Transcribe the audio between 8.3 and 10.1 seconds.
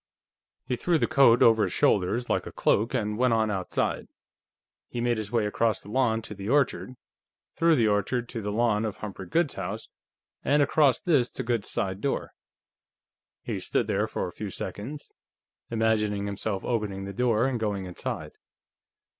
the lawn of Humphrey Goode's house,